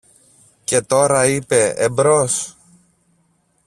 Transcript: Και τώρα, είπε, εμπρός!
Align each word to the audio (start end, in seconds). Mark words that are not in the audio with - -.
Και 0.63 0.81
τώρα, 0.81 1.25
είπε, 1.27 1.73
εμπρός! 1.77 2.57